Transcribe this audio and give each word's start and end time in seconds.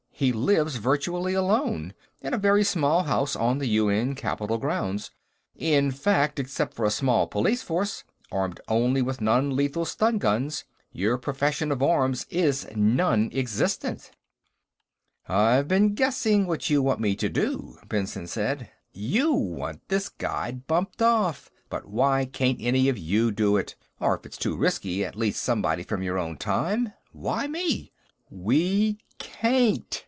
"He 0.13 0.31
lives 0.31 0.75
virtually 0.75 1.33
alone, 1.33 1.95
in 2.21 2.31
a 2.35 2.37
very 2.37 2.63
small 2.63 3.05
house 3.05 3.35
on 3.35 3.57
the 3.57 3.65
UN 3.69 4.13
Capitol 4.13 4.59
grounds. 4.59 5.09
In 5.55 5.89
fact, 5.89 6.37
except 6.37 6.75
for 6.75 6.85
a 6.85 6.91
small 6.91 7.25
police 7.25 7.63
force, 7.63 8.03
armed 8.31 8.61
only 8.67 9.01
with 9.01 9.19
non 9.19 9.55
lethal 9.55 9.83
stun 9.83 10.19
guns, 10.19 10.63
your 10.91 11.17
profession 11.17 11.71
of 11.71 11.81
arms 11.81 12.27
is 12.29 12.67
non 12.75 13.31
existent." 13.33 14.11
"I've 15.27 15.67
been 15.67 15.95
guessing 15.95 16.45
what 16.45 16.69
you 16.69 16.83
want 16.83 16.99
me 16.99 17.15
to 17.15 17.27
do," 17.27 17.79
Benson 17.89 18.27
said. 18.27 18.69
"You 18.93 19.33
want 19.33 19.87
this 19.89 20.07
Guide 20.07 20.67
bumped 20.67 21.01
off. 21.01 21.49
But 21.67 21.87
why 21.87 22.25
can't 22.25 22.59
any 22.61 22.89
of 22.89 22.97
you 22.99 23.31
do 23.31 23.57
it? 23.57 23.75
Or, 23.99 24.17
if 24.17 24.27
it's 24.27 24.37
too 24.37 24.55
risky, 24.55 25.03
at 25.03 25.15
least 25.15 25.41
somebody 25.41 25.81
from 25.81 26.03
your 26.03 26.19
own 26.19 26.37
time? 26.37 26.93
Why 27.11 27.47
me?" 27.47 27.91
"We 28.29 28.99
can't. 29.17 29.99